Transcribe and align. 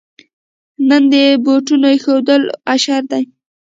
نن 0.87 1.03
د 1.11 1.13
بوټو 1.43 1.75
اېښودلو 1.91 2.49
اشر 2.73 3.01
دی. 3.11 3.23